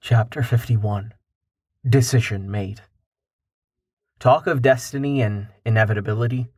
Chapter 0.00 0.42
51 0.42 1.12
Decision 1.86 2.50
Made. 2.50 2.80
Talk 4.18 4.46
of 4.46 4.62
destiny 4.62 5.20
and 5.20 5.48
inevitability 5.66 6.48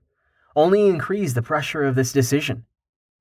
only 0.54 0.86
increase 0.86 1.32
the 1.32 1.42
pressure 1.42 1.82
of 1.82 1.96
this 1.96 2.12
decision, 2.12 2.66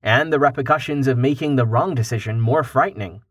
and 0.02 0.32
the 0.32 0.38
repercussions 0.38 1.08
of 1.08 1.18
making 1.18 1.56
the 1.56 1.66
wrong 1.66 1.94
decision 1.94 2.40
more 2.40 2.62
frightening. 2.62 3.22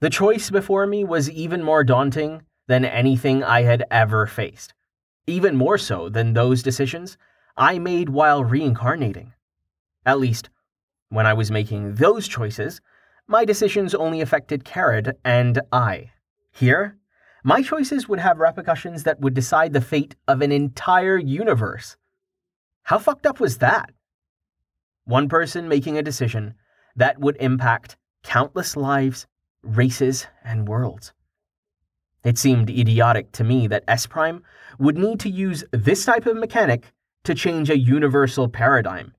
The 0.00 0.10
choice 0.10 0.50
before 0.50 0.86
me 0.86 1.04
was 1.04 1.30
even 1.30 1.62
more 1.62 1.84
daunting 1.84 2.42
than 2.66 2.84
anything 2.84 3.42
I 3.42 3.62
had 3.62 3.84
ever 3.90 4.26
faced, 4.26 4.74
even 5.26 5.56
more 5.56 5.78
so 5.78 6.10
than 6.10 6.34
those 6.34 6.62
decisions 6.62 7.16
I 7.56 7.78
made 7.78 8.10
while 8.10 8.44
reincarnating. 8.44 9.32
At 10.04 10.18
least, 10.18 10.50
when 11.08 11.24
I 11.24 11.32
was 11.34 11.50
making 11.50 11.94
those 11.94 12.28
choices, 12.28 12.80
my 13.26 13.44
decisions 13.46 13.94
only 13.94 14.20
affected 14.20 14.64
Carrot 14.64 15.16
and 15.24 15.60
I. 15.70 16.10
Here, 16.52 16.98
my 17.42 17.62
choices 17.62 18.08
would 18.08 18.20
have 18.20 18.38
repercussions 18.38 19.02
that 19.02 19.20
would 19.20 19.34
decide 19.34 19.72
the 19.72 19.80
fate 19.80 20.14
of 20.28 20.42
an 20.42 20.52
entire 20.52 21.18
universe. 21.18 21.96
How 22.84 22.98
fucked 22.98 23.26
up 23.26 23.40
was 23.40 23.58
that? 23.58 23.90
One 25.04 25.28
person 25.28 25.68
making 25.68 25.98
a 25.98 26.02
decision 26.02 26.54
that 26.94 27.18
would 27.18 27.36
impact 27.40 27.96
countless 28.22 28.76
lives, 28.76 29.26
races, 29.62 30.26
and 30.44 30.68
worlds. 30.68 31.12
It 32.22 32.38
seemed 32.38 32.70
idiotic 32.70 33.32
to 33.32 33.44
me 33.44 33.66
that 33.66 33.84
S 33.88 34.06
Prime 34.06 34.44
would 34.78 34.96
need 34.96 35.18
to 35.20 35.28
use 35.28 35.64
this 35.72 36.04
type 36.04 36.26
of 36.26 36.36
mechanic 36.36 36.92
to 37.24 37.34
change 37.34 37.70
a 37.70 37.78
universal 37.78 38.48
paradigm. 38.48 39.14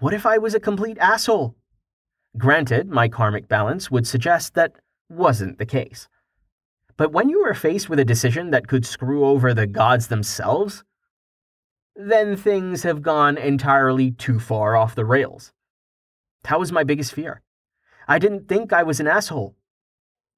What 0.00 0.12
if 0.12 0.26
I 0.26 0.36
was 0.38 0.54
a 0.54 0.60
complete 0.60 0.98
asshole? 0.98 1.54
Granted, 2.36 2.90
my 2.90 3.08
karmic 3.08 3.48
balance 3.48 3.90
would 3.90 4.06
suggest 4.06 4.54
that 4.54 4.72
wasn't 5.08 5.58
the 5.58 5.66
case. 5.66 6.08
But 6.96 7.12
when 7.12 7.28
you 7.28 7.40
are 7.40 7.54
faced 7.54 7.88
with 7.88 7.98
a 7.98 8.04
decision 8.04 8.50
that 8.50 8.68
could 8.68 8.86
screw 8.86 9.26
over 9.26 9.52
the 9.52 9.66
gods 9.66 10.08
themselves, 10.08 10.84
then 11.96 12.36
things 12.36 12.82
have 12.82 13.02
gone 13.02 13.36
entirely 13.36 14.10
too 14.10 14.38
far 14.38 14.76
off 14.76 14.94
the 14.94 15.04
rails. 15.04 15.52
That 16.44 16.60
was 16.60 16.72
my 16.72 16.84
biggest 16.84 17.12
fear. 17.12 17.42
I 18.06 18.18
didn't 18.18 18.48
think 18.48 18.72
I 18.72 18.82
was 18.82 19.00
an 19.00 19.06
asshole, 19.06 19.56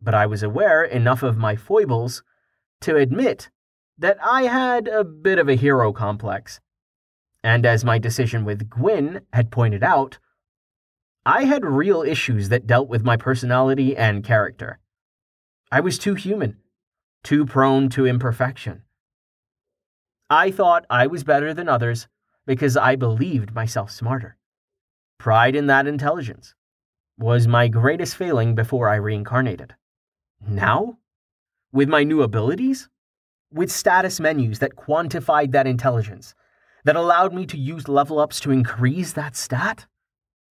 but 0.00 0.14
I 0.14 0.26
was 0.26 0.42
aware 0.42 0.84
enough 0.84 1.22
of 1.22 1.36
my 1.36 1.56
foibles 1.56 2.22
to 2.82 2.96
admit 2.96 3.50
that 3.98 4.19
I 4.22 4.42
had 4.44 4.88
a 4.88 5.04
bit 5.04 5.38
of 5.38 5.48
a 5.48 5.56
hero 5.56 5.92
complex. 5.92 6.60
And 7.42 7.64
as 7.64 7.84
my 7.84 7.98
decision 7.98 8.44
with 8.44 8.69
Gwyn 8.69 9.22
had 9.32 9.50
pointed 9.50 9.82
out, 9.82 10.19
I 11.27 11.42
had 11.42 11.64
real 11.64 12.02
issues 12.02 12.50
that 12.50 12.69
dealt 12.69 12.88
with 12.88 13.02
my 13.02 13.16
personality 13.16 13.96
and 13.96 14.22
character. 14.22 14.78
I 15.72 15.80
was 15.80 15.98
too 15.98 16.14
human, 16.14 16.58
too 17.24 17.44
prone 17.44 17.88
to 17.91 18.06
imperfection. 18.06 18.82
I 20.30 20.52
thought 20.52 20.86
I 20.88 21.08
was 21.08 21.24
better 21.24 21.52
than 21.52 21.69
others 21.69 22.06
because 22.47 22.77
I 22.77 22.94
believed 22.94 23.52
myself 23.52 23.91
smarter. 23.91 24.36
Pride 25.19 25.56
in 25.56 25.66
that 25.66 25.88
intelligence 25.88 26.54
was 27.19 27.48
my 27.48 27.66
greatest 27.66 28.14
failing 28.14 28.54
before 28.54 28.88
I 28.88 28.94
reincarnated. 28.94 29.74
Now, 30.47 30.98
with 31.72 31.88
my 31.88 32.04
new 32.04 32.22
abilities, 32.22 32.88
with 33.52 33.72
status 33.72 34.20
menus 34.20 34.60
that 34.60 34.77
quantified 34.77 35.50
that 35.50 35.66
intelligence, 35.66 36.36
that 36.84 36.94
allowed 36.94 37.34
me 37.34 37.47
to 37.47 37.58
use 37.58 37.88
level 37.88 38.20
ups 38.20 38.38
to 38.41 38.52
increase 38.52 39.12
that 39.14 39.34
stat, 39.34 39.86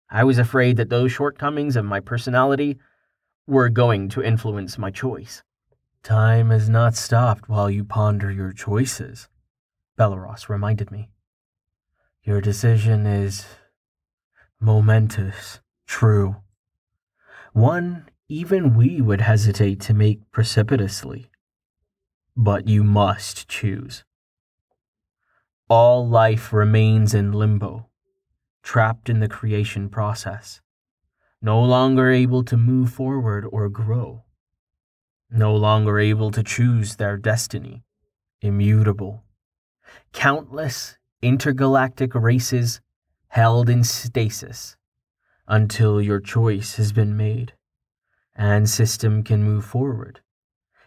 I 0.10 0.24
was 0.24 0.38
afraid 0.38 0.78
that 0.78 0.90
those 0.90 1.12
shortcomings 1.12 1.76
of 1.76 1.86
my 1.86 2.00
personality 2.00 2.78
were 3.48 3.70
going 3.70 4.10
to 4.10 4.24
influence 4.24 4.78
my 4.78 4.92
choice. 4.92 5.44
Time 6.04 6.50
has 6.50 6.70
not 6.70 6.96
stopped 6.96 7.50
while 7.50 7.70
you 7.70 7.84
ponder 7.84 8.32
your 8.32 8.52
choices, 8.52 9.28
Belaros 9.98 10.50
reminded 10.50 10.92
me. 10.92 11.10
Your 12.24 12.42
decision 12.42 13.06
is 13.06 13.46
momentous, 14.60 15.60
true. 15.88 16.38
One 17.54 18.08
even 18.28 18.76
we 18.76 19.02
would 19.02 19.22
hesitate 19.22 19.80
to 19.82 19.94
make 19.94 20.32
precipitously. 20.32 21.30
But 22.36 22.68
you 22.68 22.84
must 22.84 23.48
choose. 23.48 24.04
All 25.70 26.08
life 26.08 26.52
remains 26.52 27.14
in 27.14 27.32
limbo, 27.32 27.88
trapped 28.66 29.10
in 29.10 29.20
the 29.20 29.30
creation 29.30 29.88
process, 29.88 30.60
no 31.40 31.62
longer 31.62 32.10
able 32.10 32.44
to 32.44 32.58
move 32.58 32.92
forward 32.92 33.46
or 33.52 33.70
grow, 33.70 34.24
no 35.30 35.56
longer 35.56 36.00
able 36.00 36.32
to 36.32 36.42
choose 36.42 36.96
their 36.96 37.16
destiny, 37.16 37.84
immutable. 38.42 39.24
Countless 40.14 40.98
intergalactic 41.22 42.16
races 42.16 42.82
held 43.28 43.70
in 43.70 43.84
stasis 43.84 44.76
until 45.48 46.02
your 46.02 46.20
choice 46.20 46.76
has 46.78 46.92
been 46.92 47.16
made 47.16 47.54
and 48.36 48.68
system 48.68 49.22
can 49.22 49.44
move 49.44 49.64
forward 49.64 50.22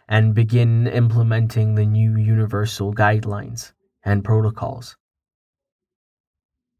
and 0.05 0.35
begin 0.35 0.85
implementing 0.85 1.75
the 1.75 1.85
new 1.85 2.17
universal 2.17 2.93
guidelines 2.93 3.71
and 4.03 4.25
protocols 4.25 4.97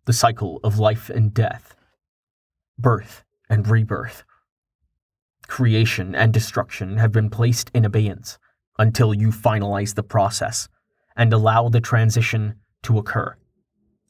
the 0.10 0.14
cycle 0.14 0.60
of 0.64 0.80
life 0.80 1.12
and 1.12 1.36
death, 1.36 1.76
birth 2.80 3.24
and 3.48 3.68
rebirth. 3.68 4.24
Creation 5.48 6.16
and 6.16 6.34
destruction 6.34 6.98
have 6.98 7.12
been 7.12 7.30
placed 7.30 7.70
in 7.76 7.86
abeyance 7.86 8.40
until 8.80 9.14
you 9.14 9.28
finalize 9.28 9.94
the 9.94 10.02
process 10.02 10.68
and 11.16 11.32
allow 11.32 11.70
the 11.70 11.80
transition 11.80 12.56
to 12.82 12.98
occur. 12.98 13.38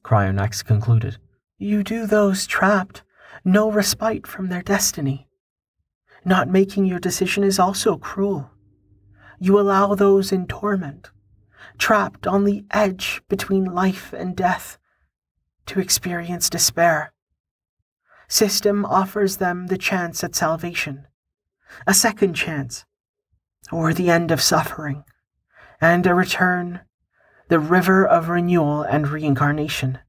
Cryonax 0.01 0.63
concluded. 0.63 1.17
You 1.57 1.83
do 1.83 2.07
those 2.07 2.47
trapped 2.47 3.03
no 3.43 3.69
respite 3.69 4.25
from 4.25 4.47
their 4.47 4.61
destiny. 4.61 5.27
Not 6.23 6.47
making 6.47 6.85
your 6.85 6.99
decision 6.99 7.43
is 7.43 7.59
also 7.59 7.97
cruel. 7.97 8.51
You 9.37 9.59
allow 9.59 9.95
those 9.95 10.31
in 10.31 10.47
torment, 10.47 11.09
trapped 11.77 12.25
on 12.25 12.45
the 12.45 12.63
edge 12.71 13.21
between 13.27 13.65
life 13.65 14.13
and 14.13 14.33
death, 14.33 14.78
to 15.69 15.79
experience 15.79 16.49
despair. 16.49 17.13
System 18.27 18.85
offers 18.85 19.37
them 19.37 19.67
the 19.67 19.77
chance 19.77 20.23
at 20.23 20.35
salvation, 20.35 21.07
a 21.85 21.93
second 21.93 22.33
chance, 22.33 22.85
or 23.71 23.93
the 23.93 24.09
end 24.09 24.31
of 24.31 24.41
suffering, 24.41 25.03
and 25.79 26.07
a 26.07 26.15
return, 26.15 26.81
the 27.49 27.59
river 27.59 28.05
of 28.05 28.29
renewal 28.29 28.81
and 28.81 29.07
reincarnation. 29.07 29.99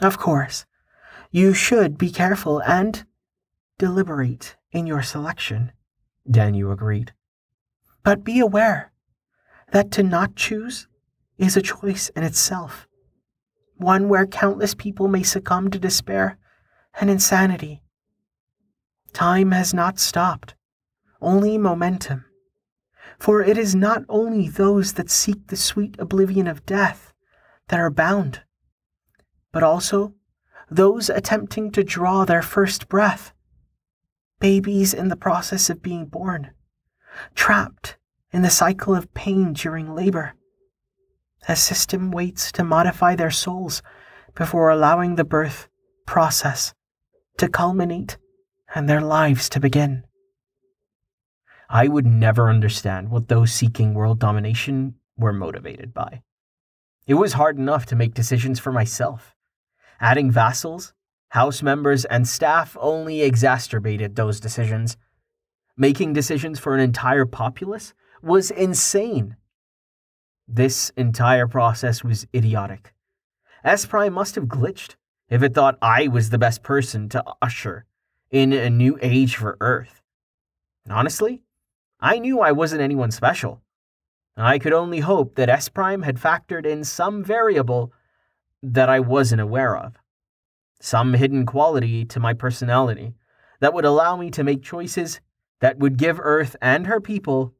Of 0.00 0.18
course, 0.18 0.66
you 1.32 1.52
should 1.52 1.98
be 1.98 2.10
careful 2.10 2.60
and 2.62 3.04
deliberate 3.76 4.56
in 4.70 4.86
your 4.86 5.02
selection, 5.02 5.72
Danu 6.30 6.70
agreed. 6.70 7.12
But 8.04 8.22
be 8.22 8.38
aware 8.38 8.92
that 9.72 9.90
to 9.92 10.04
not 10.04 10.36
choose 10.36 10.86
is 11.38 11.56
a 11.56 11.62
choice 11.62 12.08
in 12.10 12.22
itself 12.22 12.87
one 13.78 14.08
where 14.08 14.26
countless 14.26 14.74
people 14.74 15.08
may 15.08 15.22
succumb 15.22 15.70
to 15.70 15.78
despair 15.78 16.38
and 17.00 17.08
insanity. 17.08 17.82
Time 19.12 19.52
has 19.52 19.72
not 19.72 19.98
stopped, 19.98 20.54
only 21.20 21.56
momentum. 21.56 22.24
For 23.18 23.42
it 23.42 23.58
is 23.58 23.74
not 23.74 24.04
only 24.08 24.48
those 24.48 24.92
that 24.94 25.10
seek 25.10 25.48
the 25.48 25.56
sweet 25.56 25.96
oblivion 25.98 26.46
of 26.46 26.66
death 26.66 27.12
that 27.68 27.80
are 27.80 27.90
bound, 27.90 28.42
but 29.52 29.62
also 29.62 30.14
those 30.70 31.08
attempting 31.08 31.72
to 31.72 31.82
draw 31.82 32.24
their 32.24 32.42
first 32.42 32.88
breath, 32.88 33.32
babies 34.40 34.92
in 34.92 35.08
the 35.08 35.16
process 35.16 35.70
of 35.70 35.82
being 35.82 36.06
born, 36.06 36.50
trapped 37.34 37.96
in 38.30 38.42
the 38.42 38.50
cycle 38.50 38.94
of 38.94 39.12
pain 39.14 39.52
during 39.52 39.94
labor, 39.94 40.34
a 41.46 41.54
system 41.54 42.10
waits 42.10 42.50
to 42.52 42.64
modify 42.64 43.14
their 43.14 43.30
souls 43.30 43.82
before 44.34 44.70
allowing 44.70 45.14
the 45.14 45.24
birth 45.24 45.68
process 46.06 46.74
to 47.36 47.48
culminate 47.48 48.18
and 48.74 48.88
their 48.88 49.00
lives 49.00 49.48
to 49.50 49.60
begin. 49.60 50.04
I 51.70 51.88
would 51.88 52.06
never 52.06 52.48
understand 52.48 53.10
what 53.10 53.28
those 53.28 53.52
seeking 53.52 53.94
world 53.94 54.18
domination 54.18 54.94
were 55.16 55.32
motivated 55.32 55.92
by. 55.92 56.22
It 57.06 57.14
was 57.14 57.34
hard 57.34 57.58
enough 57.58 57.86
to 57.86 57.96
make 57.96 58.14
decisions 58.14 58.58
for 58.58 58.72
myself. 58.72 59.34
Adding 60.00 60.30
vassals, 60.30 60.92
house 61.30 61.62
members, 61.62 62.04
and 62.04 62.26
staff 62.26 62.76
only 62.80 63.22
exacerbated 63.22 64.16
those 64.16 64.40
decisions. 64.40 64.96
Making 65.76 66.12
decisions 66.12 66.58
for 66.58 66.74
an 66.74 66.80
entire 66.80 67.26
populace 67.26 67.94
was 68.22 68.50
insane. 68.50 69.36
This 70.50 70.90
entire 70.96 71.46
process 71.46 72.02
was 72.02 72.26
idiotic. 72.34 72.94
S 73.64 73.84
Prime 73.84 74.14
must 74.14 74.34
have 74.34 74.44
glitched 74.44 74.96
if 75.28 75.42
it 75.42 75.52
thought 75.52 75.76
I 75.82 76.08
was 76.08 76.30
the 76.30 76.38
best 76.38 76.62
person 76.62 77.10
to 77.10 77.22
usher 77.42 77.84
in 78.30 78.54
a 78.54 78.70
new 78.70 78.98
age 79.02 79.36
for 79.36 79.58
Earth. 79.60 80.00
honestly, 80.88 81.42
I 82.00 82.18
knew 82.18 82.40
I 82.40 82.52
wasn't 82.52 82.80
anyone 82.80 83.10
special. 83.10 83.60
I 84.38 84.58
could 84.58 84.72
only 84.72 85.00
hope 85.00 85.34
that 85.34 85.50
S 85.50 85.68
Prime 85.68 86.02
had 86.02 86.16
factored 86.16 86.64
in 86.64 86.82
some 86.82 87.22
variable 87.22 87.92
that 88.62 88.88
I 88.88 89.00
wasn't 89.00 89.42
aware 89.42 89.76
of, 89.76 89.96
some 90.80 91.12
hidden 91.12 91.44
quality 91.44 92.06
to 92.06 92.20
my 92.20 92.32
personality 92.32 93.14
that 93.60 93.74
would 93.74 93.84
allow 93.84 94.16
me 94.16 94.30
to 94.30 94.44
make 94.44 94.62
choices 94.62 95.20
that 95.60 95.78
would 95.78 95.98
give 95.98 96.18
Earth 96.22 96.56
and 96.62 96.86
her 96.86 97.00
people 97.00 97.52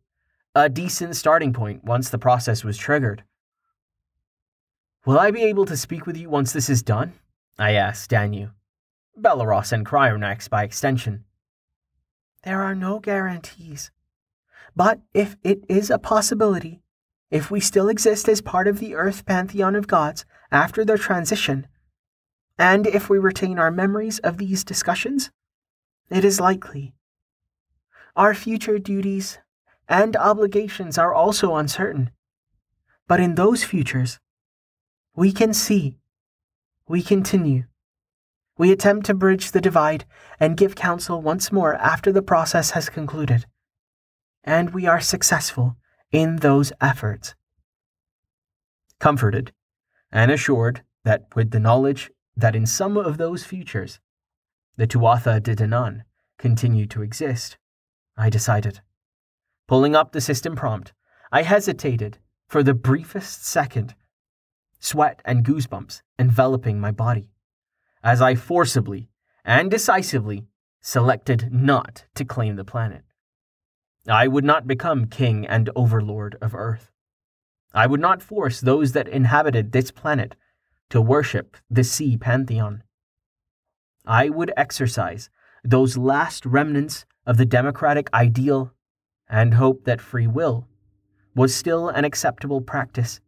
a 0.65 0.69
decent 0.69 1.15
starting 1.15 1.53
point 1.53 1.85
once 1.85 2.11
the 2.11 2.19
process 2.19 2.65
was 2.65 2.77
triggered. 2.77 3.23
Will 5.07 5.17
I 5.17 5.31
be 5.31 5.45
able 5.45 5.67
to 5.67 5.77
speak 5.77 6.05
with 6.05 6.17
you 6.17 6.29
once 6.29 6.53
this 6.53 6.69
is 6.69 6.83
done? 6.83 7.13
I 7.61 7.75
asked 7.75 8.11
Danu. 8.11 8.49
Belaros 9.17 9.71
and 9.71 9.87
Cryonax 9.87 10.51
by 10.51 10.65
extension. 10.65 11.25
There 12.43 12.61
are 12.61 12.75
no 12.75 12.99
guarantees. 12.99 13.93
But 14.75 15.01
if 15.15 15.37
it 15.45 15.65
is 15.69 15.91
a 15.91 15.99
possibility, 15.99 16.83
if 17.31 17.53
we 17.53 17.61
still 17.61 17.89
exist 17.89 18.29
as 18.29 18.41
part 18.41 18.67
of 18.67 18.81
the 18.81 18.97
Earth 18.97 19.25
pantheon 19.27 19.77
of 19.77 19.87
gods 19.87 20.25
after 20.51 20.85
their 20.85 20.99
transition, 20.99 21.69
and 22.59 22.85
if 22.85 23.09
we 23.09 23.19
retain 23.19 23.61
our 23.61 23.71
memories 23.71 24.19
of 24.21 24.39
these 24.39 24.65
discussions, 24.65 25.31
it 26.11 26.25
is 26.25 26.41
likely. 26.41 26.95
Our 28.17 28.35
future 28.35 28.81
duties 28.81 29.39
and 29.89 30.17
obligations 30.17 30.99
are 30.99 31.15
also 31.15 31.57
uncertain. 31.57 32.11
But 33.07 33.21
in 33.21 33.35
those 33.35 33.65
futures, 33.65 34.19
we 35.17 35.33
can 35.33 35.55
see, 35.55 35.99
we 36.87 37.03
continue, 37.03 37.65
we 38.59 38.73
attempt 38.73 39.07
to 39.07 39.15
bridge 39.15 39.53
the 39.53 39.61
divide 39.61 40.05
and 40.41 40.57
give 40.57 40.75
counsel 40.75 41.23
once 41.23 41.53
more 41.53 41.75
after 41.77 42.13
the 42.13 42.23
process 42.23 42.73
has 42.73 42.89
concluded. 42.89 43.47
And 44.43 44.71
we 44.71 44.87
are 44.87 45.01
successful 45.01 45.77
in 46.11 46.37
those 46.37 46.73
efforts. 46.81 47.35
Comforted 48.99 49.53
and 50.11 50.31
assured 50.31 50.83
that 51.05 51.27
with 51.37 51.53
the 51.53 51.61
knowledge 51.61 52.11
that 52.37 52.57
in 52.57 52.67
some 52.67 52.97
of 52.97 53.17
those 53.17 53.45
futures 53.45 54.01
the 54.77 54.87
Tuatha 54.87 55.41
De 55.41 55.55
Danann 55.55 56.03
continue 56.39 56.87
to 56.87 57.03
exist, 57.03 57.59
I 58.17 58.31
decided. 58.31 58.81
Pulling 59.69 59.95
up 59.95 60.13
the 60.13 60.21
system 60.21 60.57
prompt, 60.57 60.95
I 61.31 61.43
hesitated 61.43 62.19
for 62.49 62.63
the 62.63 62.75
briefest 62.75 63.45
second, 63.45 63.95
sweat 64.81 65.21
and 65.27 65.45
goosebumps 65.45 66.01
enveloping 66.19 66.81
my 66.81 66.91
body 66.91 67.31
as 68.03 68.23
I 68.23 68.35
forcibly 68.35 69.11
and 69.45 69.71
decisively 69.71 70.47
selected 70.81 71.53
not 71.53 72.07
to 72.15 72.25
claim 72.25 72.57
the 72.57 72.65
planet. 72.65 73.03
I 74.09 74.27
would 74.27 74.45
not 74.45 74.67
become 74.67 75.07
king 75.07 75.47
and 75.47 75.69
overlord 75.77 76.39
of 76.41 76.55
Earth. 76.55 76.91
I 77.75 77.87
would 77.87 78.01
not 78.01 78.23
force 78.23 78.63
those 78.63 78.93
that 78.93 79.09
inhabited 79.09 79.73
this 79.73 79.91
planet 79.91 80.35
to 80.89 81.03
worship 81.03 81.59
the 81.69 81.85
sea 81.85 82.17
pantheon. 82.17 82.85
I 84.07 84.31
would 84.31 84.51
exercise 84.57 85.29
those 85.63 85.99
last 85.99 86.47
remnants 86.47 87.05
of 87.27 87.37
the 87.37 87.45
democratic 87.45 88.09
ideal 88.15 88.73
and 89.29 89.55
hope 89.55 89.85
that 89.85 90.01
free 90.01 90.27
will 90.27 90.67
was 91.35 91.55
still 91.55 91.89
an 91.89 92.05
acceptable 92.05 92.61
practice 92.61 93.21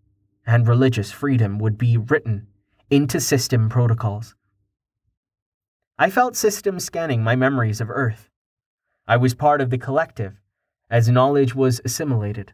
and 0.47 0.67
religious 0.67 1.13
freedom 1.13 1.59
would 1.59 1.79
be 1.79 1.97
written 1.97 2.47
into 2.91 3.21
system 3.21 3.69
protocols. 3.69 4.35
I 5.99 6.11
felt 6.11 6.35
systems 6.35 6.85
scanning 6.85 7.23
my 7.23 7.37
memories 7.37 7.81
of 7.81 7.91
Earth. 7.91 8.29
I 9.07 9.17
was 9.17 9.35
part 9.35 9.61
of 9.61 9.71
the 9.71 9.79
collective, 9.79 10.41
as 10.91 11.09
knowledge 11.09 11.55
was 11.55 11.81
assimilated. 11.85 12.53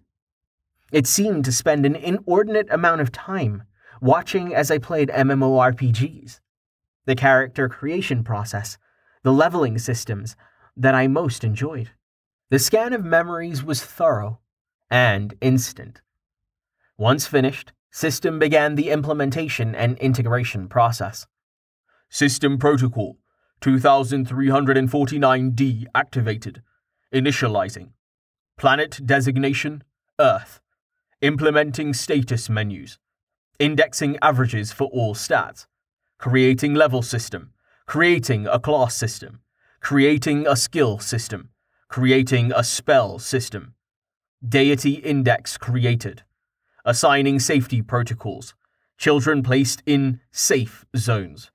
It 0.93 1.07
seemed 1.07 1.45
to 1.45 1.53
spend 1.53 1.87
an 1.87 1.97
inordinate 1.97 2.71
amount 2.71 3.01
of 3.01 3.13
time 3.13 3.63
watching 4.01 4.55
as 4.55 4.71
I 4.71 4.79
played 4.79 5.09
MMORPGs, 5.09 6.41
the 7.07 7.15
character 7.15 7.69
creation 7.69 8.23
process, 8.25 8.79
the 9.23 9.33
leveling 9.33 9.79
systems 9.79 10.37
that 10.77 10.95
I 10.95 11.07
most 11.07 11.45
enjoyed. 11.45 11.91
The 12.51 12.59
scan 12.59 12.93
of 12.93 13.05
memories 13.05 13.65
was 13.65 13.85
thorough 13.85 14.41
and 14.91 15.35
instant. 15.41 16.03
Once 16.97 17.27
finished, 17.27 17.73
System 17.97 18.39
began 18.39 18.75
the 18.75 18.91
implementation 18.91 19.75
and 19.75 19.97
integration 19.97 20.69
process. 20.69 21.27
System 22.11 22.59
Protocol 22.59 23.17
2349D 23.63 25.87
activated. 25.95 26.63
Initializing. 27.11 27.93
Planet 28.59 29.01
designation 29.03 29.83
Earth. 30.21 30.61
Implementing 31.23 31.95
status 31.95 32.51
menus. 32.51 32.99
Indexing 33.59 34.19
averages 34.21 34.73
for 34.73 34.89
all 34.89 35.15
stats. 35.15 35.67
Creating 36.19 36.75
level 36.75 37.01
system. 37.01 37.55
Creating 37.87 38.47
a 38.47 38.59
class 38.59 38.95
system. 38.95 39.41
Creating 39.81 40.47
a 40.47 40.55
skill 40.55 40.99
system. 40.99 41.49
Creating 41.89 42.53
a 42.55 42.65
spell 42.65 43.19
system. 43.19 43.75
Deity 44.47 44.95
index 44.95 45.57
created. 45.57 46.23
Assigning 46.85 47.39
safety 47.39 47.83
protocols. 47.83 48.55
Children 48.99 49.43
placed 49.43 49.83
in 49.87 50.21
safe 50.31 50.85
zones 50.97 51.51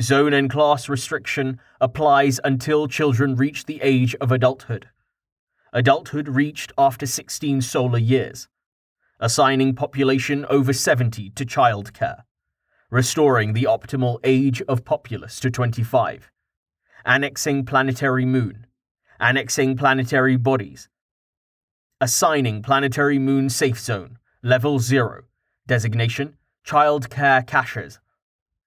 Zone 0.00 0.32
and 0.32 0.48
class 0.48 0.88
restriction 0.88 1.60
applies 1.78 2.40
until 2.44 2.88
children 2.88 3.36
reach 3.36 3.66
the 3.66 3.78
age 3.82 4.14
of 4.16 4.32
adulthood. 4.32 4.88
Adulthood 5.74 6.28
reached 6.28 6.72
after 6.78 7.04
16 7.04 7.60
solar 7.60 7.98
years. 7.98 8.48
Assigning 9.20 9.74
population 9.74 10.46
over 10.48 10.72
70 10.72 11.30
to 11.30 11.44
childcare. 11.44 12.22
Restoring 12.90 13.52
the 13.52 13.64
optimal 13.64 14.18
age 14.24 14.62
of 14.62 14.84
populace 14.84 15.38
to 15.40 15.50
25. 15.50 16.30
Annexing 17.04 17.66
planetary 17.66 18.24
moon. 18.24 18.66
Annexing 19.22 19.76
planetary 19.76 20.34
bodies. 20.34 20.88
Assigning 22.00 22.60
planetary 22.60 23.20
moon 23.20 23.48
safe 23.48 23.78
zone, 23.78 24.18
level 24.42 24.80
0. 24.80 25.22
Designation 25.64 26.36
Childcare 26.66 27.46
caches. 27.46 28.00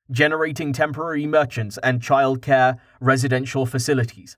Generating 0.09 0.71
temporary 0.71 1.27
merchants 1.27 1.77
and 1.83 2.01
childcare 2.01 2.79
residential 3.01 3.65
facilities, 3.65 4.37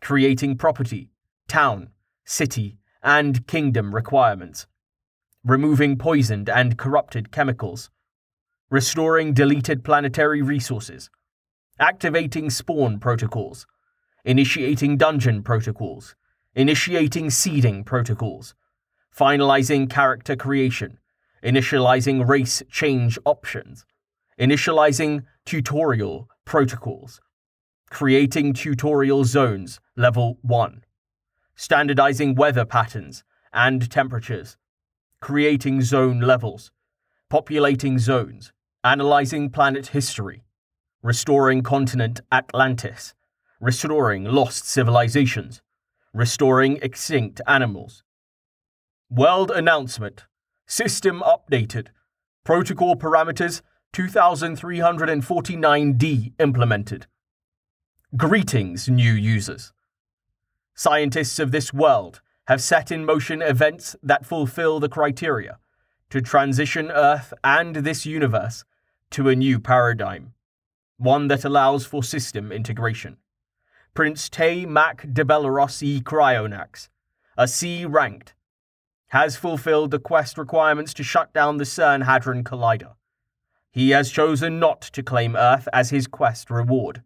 creating 0.00 0.56
property, 0.56 1.10
town, 1.46 1.90
city, 2.24 2.78
and 3.00 3.46
kingdom 3.46 3.94
requirements, 3.94 4.66
removing 5.44 5.96
poisoned 5.96 6.48
and 6.48 6.76
corrupted 6.76 7.30
chemicals, 7.30 7.88
restoring 8.68 9.32
deleted 9.32 9.84
planetary 9.84 10.42
resources, 10.42 11.08
activating 11.78 12.50
spawn 12.50 12.98
protocols, 12.98 13.64
initiating 14.26 14.98
dungeon 14.98 15.42
protocols, 15.42 16.14
initiating 16.54 17.30
seeding 17.30 17.82
protocols, 17.84 18.54
finalizing 19.16 19.88
character 19.88 20.36
creation, 20.36 20.98
initializing 21.42 22.28
race 22.28 22.62
change 22.70 23.18
options 23.24 23.86
initializing 24.38 25.24
tutorial 25.44 26.28
protocols, 26.44 27.20
creating 27.90 28.52
tutorial 28.52 29.24
zones 29.24 29.80
level 29.96 30.38
1, 30.42 30.84
standardizing 31.54 32.34
weather 32.34 32.64
patterns 32.64 33.24
and 33.52 33.90
temperatures, 33.90 34.56
creating 35.20 35.80
zone 35.80 36.20
levels, 36.20 36.70
populating 37.30 37.98
zones, 37.98 38.52
analyzing 38.84 39.48
planet 39.48 39.88
history, 39.88 40.44
restoring 41.02 41.62
continent 41.62 42.20
Atlantis, 42.30 43.14
restoring 43.60 44.24
lost 44.24 44.68
civilizations, 44.68 45.62
restoring 46.12 46.78
extinct 46.82 47.40
animals. 47.46 48.02
World 49.10 49.50
announcement. 49.50 50.26
System 50.66 51.22
updated. 51.22 51.88
Protocol 52.44 52.96
parameters 52.96 53.62
2349D 53.92 56.32
implemented. 56.38 57.06
Greetings, 58.16 58.88
new 58.88 59.12
users. 59.12 59.72
Scientists 60.74 61.38
of 61.38 61.52
this 61.52 61.72
world 61.72 62.20
have 62.48 62.60
set 62.60 62.90
in 62.92 63.04
motion 63.04 63.42
events 63.42 63.96
that 64.02 64.26
fulfill 64.26 64.80
the 64.80 64.88
criteria 64.88 65.58
to 66.10 66.20
transition 66.20 66.90
Earth 66.90 67.32
and 67.42 67.76
this 67.76 68.04
universe 68.06 68.64
to 69.10 69.28
a 69.28 69.36
new 69.36 69.58
paradigm, 69.58 70.34
one 70.98 71.28
that 71.28 71.44
allows 71.44 71.86
for 71.86 72.02
system 72.02 72.52
integration. 72.52 73.16
Prince 73.96 74.28
Tay 74.28 74.64
Mac 74.64 75.12
de 75.12 75.24
Belaros 75.24 75.82
e 75.82 76.00
Cryonax, 76.00 76.88
a 77.36 77.48
C 77.48 77.84
ranked, 77.84 78.34
has 79.08 79.36
fulfilled 79.36 79.90
the 79.90 79.98
quest 79.98 80.38
requirements 80.38 80.94
to 80.94 81.02
shut 81.02 81.32
down 81.32 81.56
the 81.56 81.64
CERN 81.64 82.04
Hadron 82.04 82.44
Collider 82.44 82.92
he 83.76 83.90
has 83.90 84.10
chosen 84.10 84.58
not 84.58 84.80
to 84.80 85.02
claim 85.02 85.36
Earth 85.36 85.68
as 85.70 85.90
his 85.90 86.06
quest 86.06 86.50
reward. 86.50 87.02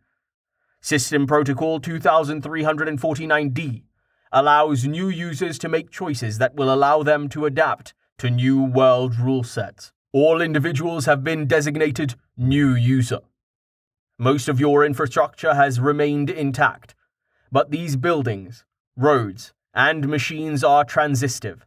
System 0.81 1.27
Protocol 1.27 1.81
2349D 1.81 3.83
allows 4.31 4.87
new 4.87 5.09
users 5.09 5.59
to 5.59 5.69
make 5.69 5.91
choices 5.91 6.39
that 6.39 6.55
will 6.55 6.73
allow 6.73 7.03
them 7.03 7.29
to 7.31 7.45
adapt 7.45 7.93
to 8.19 8.31
new 8.31 8.63
world 8.63 9.19
rule 9.19 9.43
sets. 9.43 9.91
All 10.13 10.41
individuals 10.41 11.07
have 11.07 11.25
been 11.25 11.49
designated 11.49 12.15
new 12.37 12.77
user. 12.77 13.19
Most 14.23 14.51
of 14.51 14.61
your 14.61 14.85
infrastructure 14.85 15.55
has 15.55 15.81
remained 15.81 16.29
intact, 16.29 16.95
but 17.51 17.71
these 17.71 17.97
buildings, 17.97 18.67
roads, 18.95 19.55
and 19.73 20.07
machines 20.07 20.63
are 20.63 20.85
transitive. 20.85 21.65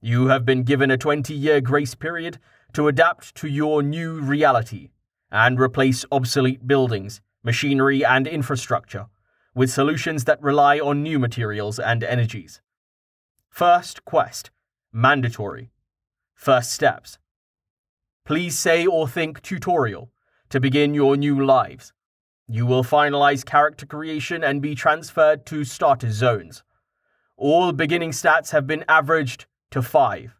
You 0.00 0.28
have 0.28 0.46
been 0.46 0.62
given 0.62 0.90
a 0.90 0.96
20 0.96 1.34
year 1.34 1.60
grace 1.60 1.94
period 1.94 2.38
to 2.72 2.88
adapt 2.88 3.34
to 3.34 3.46
your 3.46 3.82
new 3.82 4.14
reality 4.22 4.88
and 5.30 5.60
replace 5.60 6.06
obsolete 6.10 6.66
buildings, 6.66 7.20
machinery, 7.42 8.02
and 8.02 8.26
infrastructure 8.26 9.08
with 9.54 9.70
solutions 9.70 10.24
that 10.24 10.42
rely 10.42 10.78
on 10.80 11.02
new 11.02 11.18
materials 11.18 11.78
and 11.78 12.02
energies. 12.02 12.62
First 13.50 14.06
quest 14.06 14.50
mandatory. 14.94 15.72
First 16.34 16.72
steps. 16.72 17.18
Please 18.24 18.58
say 18.58 18.86
or 18.86 19.06
think 19.06 19.42
tutorial 19.42 20.10
to 20.52 20.60
begin 20.60 20.92
your 20.92 21.16
new 21.16 21.42
lives. 21.44 21.94
You 22.46 22.66
will 22.66 22.84
finalize 22.84 23.42
character 23.42 23.86
creation 23.86 24.44
and 24.44 24.60
be 24.60 24.74
transferred 24.74 25.46
to 25.46 25.64
starter 25.64 26.12
zones. 26.12 26.62
All 27.38 27.72
beginning 27.72 28.10
stats 28.10 28.50
have 28.50 28.66
been 28.66 28.84
averaged 28.86 29.46
to 29.70 29.80
5. 29.80 30.36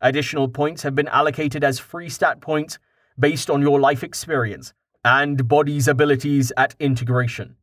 Additional 0.00 0.48
points 0.48 0.82
have 0.84 0.94
been 0.94 1.08
allocated 1.08 1.62
as 1.62 1.78
free 1.78 2.08
stat 2.08 2.40
points 2.40 2.78
based 3.18 3.50
on 3.50 3.60
your 3.60 3.78
life 3.78 4.02
experience 4.02 4.72
and 5.04 5.46
body's 5.46 5.86
abilities 5.86 6.50
at 6.56 6.74
integration. 6.80 7.56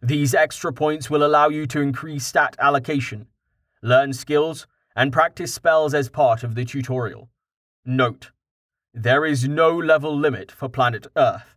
These 0.00 0.36
extra 0.36 0.72
points 0.72 1.10
will 1.10 1.26
allow 1.26 1.48
you 1.48 1.66
to 1.66 1.80
increase 1.80 2.24
stat 2.24 2.54
allocation, 2.60 3.26
learn 3.82 4.12
skills, 4.12 4.68
and 4.94 5.12
practice 5.12 5.52
spells 5.52 5.94
as 5.94 6.08
part 6.08 6.44
of 6.44 6.54
the 6.54 6.64
tutorial. 6.64 7.28
Note, 7.84 8.30
there 8.94 9.24
is 9.26 9.48
no 9.48 9.76
level 9.76 10.16
limit 10.16 10.52
for 10.52 10.68
planet 10.68 11.08
Earth. 11.16 11.56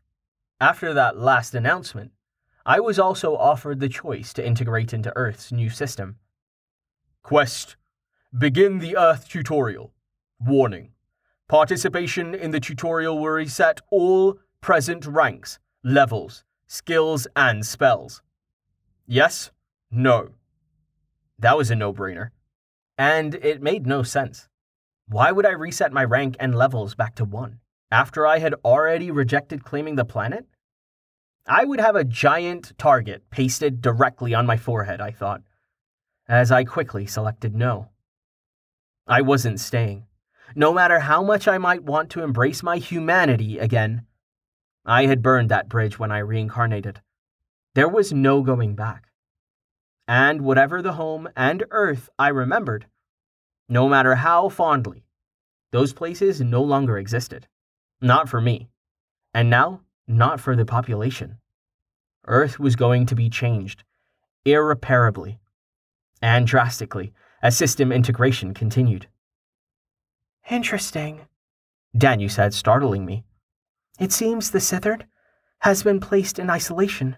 After 0.59 0.91
that 0.95 1.19
last 1.19 1.53
announcement, 1.53 2.11
I 2.65 2.79
was 2.79 2.97
also 2.97 3.37
offered 3.37 3.79
the 3.79 3.87
choice 3.87 4.33
to 4.33 4.45
integrate 4.45 4.91
into 4.91 5.15
Earth's 5.15 5.51
new 5.51 5.69
system. 5.69 6.17
Quest 7.21 7.75
Begin 8.35 8.79
the 8.79 8.97
Earth 8.97 9.29
tutorial. 9.29 9.93
Warning 10.39 10.93
Participation 11.47 12.33
in 12.33 12.49
the 12.49 12.59
tutorial 12.59 13.19
will 13.19 13.29
reset 13.29 13.81
all 13.91 14.39
present 14.59 15.05
ranks, 15.05 15.59
levels, 15.83 16.43
skills, 16.65 17.27
and 17.35 17.65
spells. 17.65 18.23
Yes? 19.05 19.51
No. 19.91 20.31
That 21.37 21.55
was 21.55 21.69
a 21.69 21.75
no 21.75 21.93
brainer. 21.93 22.31
And 22.97 23.35
it 23.35 23.61
made 23.61 23.85
no 23.85 24.01
sense. 24.01 24.49
Why 25.09 25.31
would 25.31 25.45
I 25.45 25.51
reset 25.51 25.93
my 25.93 26.03
rank 26.03 26.35
and 26.37 26.53
levels 26.53 26.93
back 26.93 27.15
to 27.15 27.23
1 27.25 27.59
after 27.89 28.27
I 28.27 28.39
had 28.39 28.55
already 28.65 29.09
rejected 29.09 29.63
claiming 29.63 29.95
the 29.95 30.03
planet? 30.03 30.45
I 31.47 31.63
would 31.63 31.79
have 31.79 31.95
a 31.95 32.03
giant 32.03 32.77
target 32.77 33.29
pasted 33.29 33.81
directly 33.81 34.33
on 34.33 34.45
my 34.45 34.57
forehead, 34.57 34.99
I 34.99 35.11
thought, 35.11 35.43
as 36.27 36.51
I 36.51 36.65
quickly 36.65 37.05
selected 37.05 37.55
no. 37.55 37.87
I 39.07 39.21
wasn't 39.21 39.61
staying, 39.61 40.07
no 40.55 40.73
matter 40.73 40.99
how 40.99 41.23
much 41.23 41.47
I 41.47 41.57
might 41.57 41.83
want 41.83 42.09
to 42.11 42.21
embrace 42.21 42.61
my 42.61 42.75
humanity 42.75 43.59
again. 43.59 44.05
I 44.85 45.05
had 45.05 45.21
burned 45.21 45.47
that 45.49 45.69
bridge 45.69 45.97
when 45.97 46.11
I 46.11 46.17
reincarnated. 46.17 47.01
There 47.75 47.87
was 47.87 48.11
no 48.11 48.41
going 48.41 48.75
back. 48.75 49.07
And 50.05 50.41
whatever 50.41 50.81
the 50.81 50.93
home 50.93 51.29
and 51.33 51.63
earth 51.71 52.09
I 52.19 52.27
remembered, 52.27 52.87
no 53.69 53.87
matter 53.87 54.15
how 54.15 54.49
fondly, 54.49 55.03
those 55.71 55.93
places 55.93 56.41
no 56.41 56.61
longer 56.61 56.97
existed. 56.97 57.47
Not 58.01 58.29
for 58.29 58.39
me. 58.39 58.69
And 59.33 59.49
now, 59.49 59.81
not 60.07 60.39
for 60.39 60.55
the 60.55 60.65
population. 60.65 61.37
Earth 62.25 62.59
was 62.59 62.75
going 62.75 63.05
to 63.07 63.15
be 63.15 63.29
changed, 63.29 63.83
irreparably, 64.45 65.39
and 66.21 66.47
drastically, 66.47 67.13
as 67.41 67.57
system 67.57 67.91
integration 67.91 68.53
continued. 68.53 69.07
Interesting, 70.49 71.21
Danu 71.97 72.29
said, 72.29 72.53
startling 72.53 73.05
me. 73.05 73.23
It 73.99 74.11
seems 74.11 74.51
the 74.51 74.59
Sithern 74.59 75.03
has 75.59 75.83
been 75.83 75.99
placed 75.99 76.39
in 76.39 76.49
isolation 76.49 77.17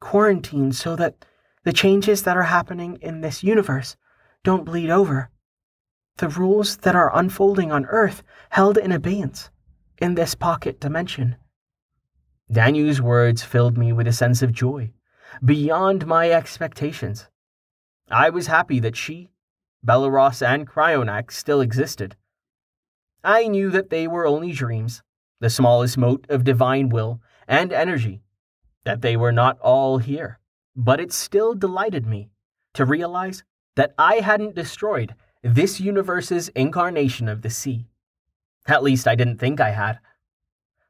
quarantined 0.00 0.76
so 0.76 0.96
that 0.96 1.24
the 1.64 1.72
changes 1.72 2.22
that 2.22 2.36
are 2.36 2.44
happening 2.44 2.98
in 3.00 3.20
this 3.20 3.42
universe 3.42 3.96
don't 4.42 4.64
bleed 4.64 4.90
over. 4.90 5.30
The 6.16 6.28
rules 6.28 6.76
that 6.78 6.94
are 6.94 7.16
unfolding 7.16 7.72
on 7.72 7.86
Earth 7.86 8.22
held 8.50 8.78
in 8.78 8.92
abeyance 8.92 9.50
in 9.98 10.14
this 10.14 10.34
pocket 10.34 10.78
dimension. 10.78 11.36
Danu's 12.52 13.02
words 13.02 13.42
filled 13.42 13.76
me 13.76 13.92
with 13.92 14.06
a 14.06 14.12
sense 14.12 14.40
of 14.42 14.52
joy, 14.52 14.92
beyond 15.44 16.06
my 16.06 16.30
expectations. 16.30 17.28
I 18.10 18.30
was 18.30 18.46
happy 18.46 18.78
that 18.80 18.96
she, 18.96 19.30
Belaros, 19.84 20.46
and 20.46 20.68
Cryonax 20.68 21.32
still 21.32 21.60
existed. 21.60 22.16
I 23.24 23.48
knew 23.48 23.70
that 23.70 23.90
they 23.90 24.06
were 24.06 24.26
only 24.26 24.52
dreams, 24.52 25.02
the 25.40 25.50
smallest 25.50 25.98
mote 25.98 26.26
of 26.28 26.44
divine 26.44 26.90
will 26.90 27.20
and 27.48 27.72
energy 27.72 28.22
that 28.84 29.02
they 29.02 29.16
were 29.16 29.32
not 29.32 29.58
all 29.60 29.98
here, 29.98 30.38
but 30.76 31.00
it 31.00 31.12
still 31.12 31.54
delighted 31.54 32.06
me 32.06 32.30
to 32.74 32.84
realize 32.84 33.42
that 33.76 33.94
I 33.98 34.16
hadn't 34.16 34.54
destroyed 34.54 35.14
this 35.44 35.78
universe's 35.78 36.48
incarnation 36.48 37.28
of 37.28 37.42
the 37.42 37.50
sea. 37.50 37.86
At 38.66 38.82
least 38.82 39.06
I 39.06 39.14
didn't 39.14 39.36
think 39.36 39.60
I 39.60 39.72
had. 39.72 39.98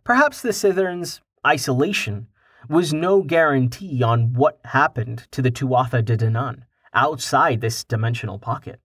Perhaps 0.05 0.41
the 0.41 0.53
Sithern's 0.53 1.21
isolation 1.45 2.29
was 2.69 2.95
no 2.95 3.23
guarantee 3.23 4.03
on 4.03 4.33
what 4.33 4.61
happened 4.67 5.27
to 5.33 5.43
the 5.43 5.51
Tuatha 5.51 6.05
De 6.05 6.17
Danann 6.17 6.63
outside 6.95 7.61
this 7.61 7.83
dimensional 7.83 8.39
pocket. 8.39 8.81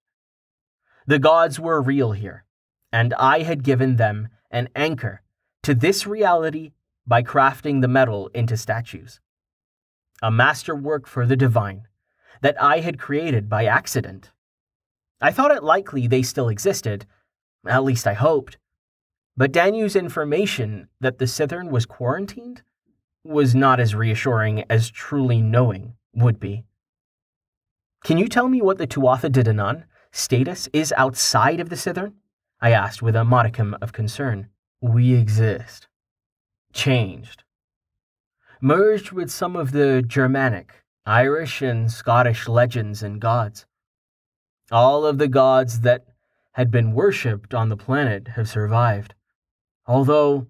The 1.06 1.20
gods 1.20 1.60
were 1.60 1.82
real 1.82 2.14
here, 2.14 2.46
and 2.92 3.14
I 3.14 3.44
had 3.44 3.64
given 3.64 3.98
them 3.98 4.30
an 4.50 4.70
anchor 4.76 5.22
to 5.62 5.76
this 5.76 6.08
reality 6.08 6.72
by 7.06 7.22
crafting 7.22 7.82
the 7.82 7.88
metal 7.88 8.28
into 8.34 8.58
statues. 8.58 9.20
A 10.22 10.32
masterwork 10.32 11.06
for 11.06 11.28
the 11.28 11.36
divine 11.36 11.88
that 12.42 12.60
I 12.62 12.80
had 12.80 12.98
created 13.00 13.50
by 13.50 13.66
accident. 13.66 14.32
I 15.22 15.32
thought 15.32 15.52
it 15.52 15.64
likely 15.64 16.08
they 16.08 16.22
still 16.22 16.50
existed, 16.50 17.06
at 17.68 17.84
least 17.84 18.08
I 18.08 18.14
hoped. 18.14 18.58
But 19.36 19.52
Danu's 19.52 19.96
information 19.96 20.90
that 21.00 21.18
the 21.18 21.26
Sithern 21.26 21.70
was 21.70 21.86
quarantined 21.86 22.62
was 23.24 23.54
not 23.54 23.80
as 23.80 23.96
reassuring 23.96 24.64
as 24.70 24.90
truly 24.90 25.42
knowing 25.42 25.94
would 26.14 26.40
be. 26.40 26.66
Can 28.04 28.18
you 28.18 28.28
tell 28.28 28.48
me 28.48 28.62
what 28.62 28.78
the 28.78 28.88
Tuatha 28.88 29.30
De 29.30 29.44
Danann 29.44 29.84
status 30.12 30.70
is 30.72 30.94
outside 30.96 31.60
of 31.60 31.70
the 31.70 31.76
Sithern? 31.76 32.14
I 32.62 32.72
asked 32.72 33.02
with 33.02 33.16
a 33.16 33.26
modicum 33.26 33.76
of 33.82 33.94
concern. 33.94 34.50
We 34.82 35.14
exist, 35.14 35.88
changed, 36.74 37.44
merged 38.62 39.12
with 39.12 39.30
some 39.30 39.56
of 39.56 39.72
the 39.72 40.02
Germanic, 40.06 40.84
Irish, 41.06 41.62
and 41.62 41.92
Scottish 41.92 42.48
legends 42.48 43.04
and 43.04 43.20
gods. 43.20 43.66
All 44.72 45.06
of 45.06 45.18
the 45.18 45.28
gods 45.28 45.82
that 45.82 46.06
had 46.52 46.70
been 46.70 46.94
worshipped 46.94 47.54
on 47.54 47.70
the 47.70 47.78
planet 47.78 48.30
have 48.30 48.48
survived, 48.48 49.16
although 49.88 50.48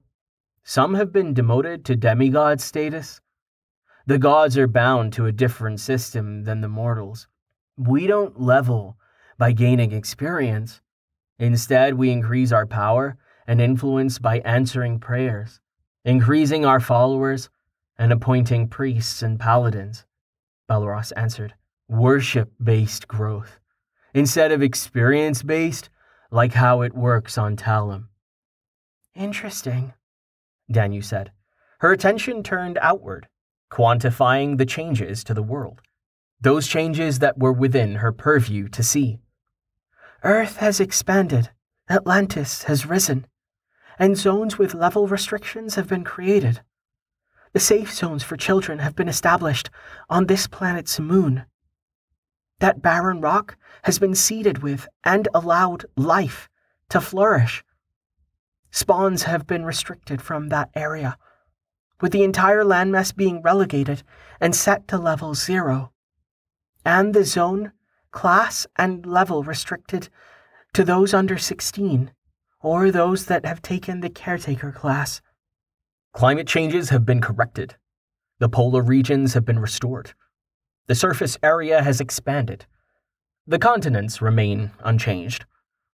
some 0.63 0.95
have 0.95 1.11
been 1.13 1.33
demoted 1.33 1.85
to 1.85 1.95
demigod 1.95 2.59
status. 2.59 3.21
The 4.05 4.17
gods 4.17 4.57
are 4.57 4.67
bound 4.67 5.13
to 5.13 5.25
a 5.25 5.31
different 5.31 5.79
system 5.79 6.43
than 6.43 6.61
the 6.61 6.67
mortals. 6.67 7.27
We 7.77 8.07
don't 8.07 8.41
level 8.41 8.97
by 9.37 9.53
gaining 9.53 9.93
experience. 9.93 10.81
Instead, 11.37 11.93
we 11.93 12.11
increase 12.11 12.51
our 12.51 12.65
power 12.65 13.17
and 13.47 13.61
influence 13.61 14.19
by 14.19 14.39
answering 14.39 14.99
prayers, 14.99 15.61
increasing 16.03 16.65
our 16.65 16.79
followers, 16.79 17.49
and 17.97 18.11
appointing 18.11 18.67
priests 18.67 19.21
and 19.21 19.39
paladins. 19.39 20.05
Belaros 20.69 21.11
answered, 21.15 21.53
worship 21.87 22.51
based 22.61 23.07
growth, 23.07 23.58
instead 24.13 24.51
of 24.51 24.61
experience 24.61 25.43
based, 25.43 25.89
like 26.31 26.53
how 26.53 26.81
it 26.81 26.93
works 26.93 27.37
on 27.37 27.55
Talum. 27.55 28.09
Interesting, 29.15 29.93
Danu 30.71 31.01
said. 31.01 31.31
Her 31.79 31.91
attention 31.91 32.43
turned 32.43 32.77
outward, 32.81 33.27
quantifying 33.71 34.57
the 34.57 34.65
changes 34.65 35.23
to 35.23 35.33
the 35.33 35.43
world, 35.43 35.81
those 36.41 36.67
changes 36.67 37.19
that 37.19 37.37
were 37.37 37.53
within 37.53 37.95
her 37.95 38.11
purview 38.11 38.67
to 38.69 38.83
see. 38.83 39.19
Earth 40.23 40.57
has 40.57 40.79
expanded, 40.79 41.49
Atlantis 41.89 42.63
has 42.63 42.85
risen, 42.85 43.25
and 43.97 44.17
zones 44.17 44.57
with 44.57 44.73
level 44.73 45.07
restrictions 45.07 45.75
have 45.75 45.87
been 45.87 46.03
created. 46.03 46.61
The 47.53 47.59
safe 47.59 47.91
zones 47.91 48.23
for 48.23 48.37
children 48.37 48.79
have 48.79 48.95
been 48.95 49.09
established 49.09 49.69
on 50.09 50.27
this 50.27 50.45
planet's 50.45 50.99
moon. 50.99 51.45
That 52.59 52.81
barren 52.81 53.21
rock 53.21 53.57
has 53.83 53.99
been 53.99 54.15
seeded 54.15 54.59
with 54.59 54.87
and 55.03 55.27
allowed 55.33 55.85
life 55.95 56.49
to 56.89 57.01
flourish. 57.01 57.63
Spawns 58.71 59.23
have 59.23 59.47
been 59.47 59.65
restricted 59.65 60.21
from 60.21 60.49
that 60.49 60.69
area, 60.75 61.17
with 62.01 62.11
the 62.11 62.23
entire 62.23 62.63
landmass 62.63 63.15
being 63.15 63.41
relegated 63.41 64.03
and 64.39 64.55
set 64.55 64.87
to 64.89 64.97
level 64.97 65.33
zero, 65.33 65.91
and 66.85 67.13
the 67.13 67.25
zone, 67.25 67.71
class, 68.11 68.67
and 68.75 69.05
level 69.05 69.43
restricted 69.43 70.09
to 70.73 70.83
those 70.83 71.13
under 71.13 71.37
16 71.37 72.11
or 72.61 72.91
those 72.91 73.25
that 73.25 73.45
have 73.45 73.61
taken 73.61 74.01
the 74.01 74.09
caretaker 74.09 74.71
class. 74.71 75.21
Climate 76.13 76.47
changes 76.47 76.89
have 76.89 77.05
been 77.05 77.21
corrected. 77.21 77.75
The 78.39 78.49
polar 78.49 78.81
regions 78.81 79.33
have 79.33 79.45
been 79.45 79.59
restored. 79.59 80.13
The 80.89 80.95
surface 80.95 81.37
area 81.43 81.83
has 81.83 82.01
expanded. 82.01 82.65
The 83.45 83.59
continents 83.59 84.23
remain 84.23 84.71
unchanged. 84.79 85.45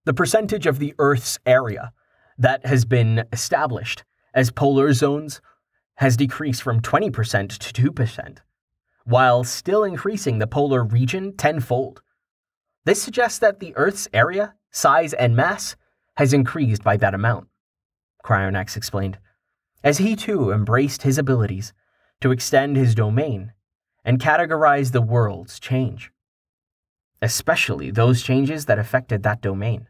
The 0.05 0.13
percentage 0.13 0.65
of 0.65 0.79
the 0.79 0.95
Earth's 0.97 1.37
area 1.45 1.91
that 2.37 2.65
has 2.65 2.85
been 2.85 3.25
established 3.33 4.05
as 4.33 4.51
polar 4.51 4.93
zones 4.93 5.41
has 5.95 6.15
decreased 6.15 6.63
from 6.63 6.79
20% 6.79 7.57
to 7.57 7.91
2%, 7.91 8.37
while 9.03 9.43
still 9.43 9.83
increasing 9.83 10.39
the 10.39 10.47
polar 10.47 10.81
region 10.81 11.35
tenfold. 11.35 12.01
This 12.85 13.01
suggests 13.01 13.39
that 13.39 13.59
the 13.59 13.75
Earth's 13.75 14.07
area, 14.13 14.55
size, 14.71 15.11
and 15.11 15.35
mass 15.35 15.75
has 16.15 16.31
increased 16.31 16.85
by 16.85 16.95
that 16.95 17.13
amount, 17.13 17.49
Cryonax 18.23 18.77
explained, 18.77 19.19
as 19.83 19.97
he 19.97 20.15
too 20.15 20.53
embraced 20.53 21.01
his 21.01 21.17
abilities 21.17 21.73
to 22.21 22.31
extend 22.31 22.77
his 22.77 22.95
domain 22.95 23.51
and 24.05 24.21
categorize 24.21 24.91
the 24.91 25.01
world's 25.01 25.59
change, 25.59 26.12
especially 27.21 27.89
those 27.89 28.21
changes 28.21 28.65
that 28.67 28.79
affected 28.79 29.24
that 29.24 29.41
domain. 29.41 29.88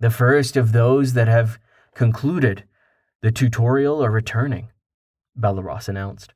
The 0.00 0.10
first 0.10 0.56
of 0.56 0.72
those 0.72 1.12
that 1.12 1.28
have 1.28 1.58
concluded 1.94 2.64
the 3.22 3.30
tutorial 3.30 4.04
are 4.04 4.10
returning, 4.10 4.70
Belaros 5.38 5.88
announced. 5.88 6.34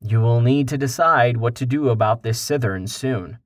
You 0.00 0.20
will 0.20 0.40
need 0.40 0.68
to 0.68 0.78
decide 0.78 1.36
what 1.36 1.54
to 1.56 1.66
do 1.66 1.88
about 1.88 2.22
this 2.22 2.44
Sithern 2.44 2.88
soon. 2.88 3.38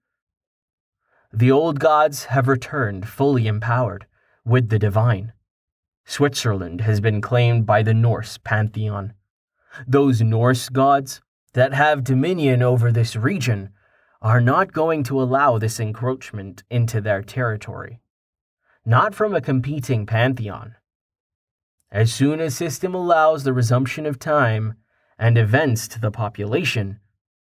The 1.32 1.50
old 1.50 1.78
gods 1.78 2.24
have 2.26 2.48
returned 2.48 3.08
fully 3.08 3.46
empowered 3.46 4.06
with 4.44 4.68
the 4.68 4.78
divine. 4.78 5.32
Switzerland 6.04 6.80
has 6.80 7.00
been 7.00 7.20
claimed 7.20 7.66
by 7.66 7.82
the 7.82 7.94
Norse 7.94 8.38
pantheon. 8.38 9.12
Those 9.86 10.22
Norse 10.22 10.68
gods 10.68 11.20
that 11.52 11.72
have 11.72 12.04
dominion 12.04 12.62
over 12.62 12.92
this 12.92 13.16
region 13.16 13.70
are 14.22 14.40
not 14.40 14.72
going 14.72 15.02
to 15.04 15.20
allow 15.20 15.58
this 15.58 15.80
encroachment 15.80 16.62
into 16.70 17.00
their 17.00 17.22
territory. 17.22 18.00
Not 18.84 19.14
from 19.14 19.34
a 19.34 19.40
competing 19.40 20.06
pantheon. 20.06 20.76
As 21.90 22.12
soon 22.12 22.40
as 22.40 22.56
system 22.56 22.94
allows 22.94 23.44
the 23.44 23.52
resumption 23.52 24.06
of 24.06 24.18
time 24.18 24.74
and 25.18 25.36
events 25.36 25.88
to 25.88 26.00
the 26.00 26.10
population, 26.10 27.00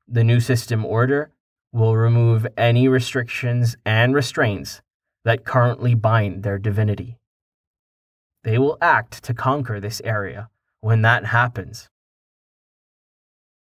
the 0.07 0.23
new 0.23 0.39
system 0.39 0.85
order 0.85 1.31
will 1.71 1.95
remove 1.95 2.45
any 2.57 2.87
restrictions 2.87 3.75
and 3.85 4.13
restraints 4.13 4.81
that 5.23 5.45
currently 5.45 5.93
bind 5.93 6.43
their 6.43 6.57
divinity. 6.57 7.17
They 8.43 8.59
will 8.59 8.77
act 8.81 9.23
to 9.23 9.33
conquer 9.33 9.79
this 9.79 10.01
area 10.03 10.49
when 10.79 11.01
that 11.01 11.25
happens. 11.25 11.89